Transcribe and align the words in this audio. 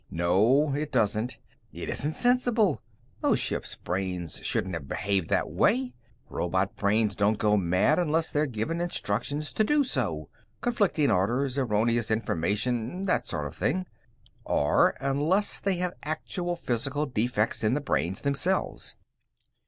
"No. 0.09 0.73
It 0.73 0.91
doesn't. 0.91 1.37
It 1.71 1.87
isn't 1.87 2.13
sensible. 2.13 2.81
Those 3.19 3.39
ships' 3.39 3.75
brains 3.75 4.43
shouldn't 4.43 4.73
have 4.73 4.87
behaved 4.87 5.29
that 5.29 5.47
way. 5.51 5.93
Robot 6.27 6.75
brains 6.75 7.15
don't 7.15 7.37
go 7.37 7.55
mad 7.55 7.99
unless 7.99 8.31
they're 8.31 8.47
given 8.47 8.81
instructions 8.81 9.53
to 9.53 9.63
do 9.63 9.83
so 9.83 10.27
conflicting 10.59 11.11
orders, 11.11 11.55
erroneous 11.55 12.09
information, 12.09 13.03
that 13.03 13.27
sort 13.27 13.45
of 13.45 13.53
thing. 13.55 13.85
Or, 14.43 14.95
unless 14.99 15.59
they 15.59 15.75
have 15.75 15.93
actual 16.01 16.55
physical 16.55 17.05
defects 17.05 17.63
in 17.63 17.75
the 17.75 17.79
brains 17.79 18.21
themselves." 18.21 18.95